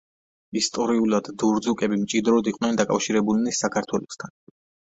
[0.61, 4.35] ისტორიულად დურძუკები მჭიდროდ იყვნენ დაკავშირებულნი საქართველოსთან.